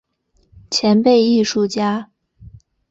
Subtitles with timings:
[0.71, 2.09] 前辈艺术家